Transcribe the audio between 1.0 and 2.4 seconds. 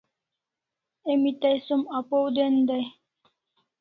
Emi Tay som apaw